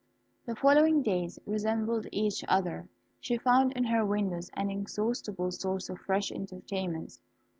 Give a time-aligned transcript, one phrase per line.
[0.47, 2.87] The following days resembled each other.
[3.19, 7.21] She found in her windows an inexhaustible source of fresh entertainments.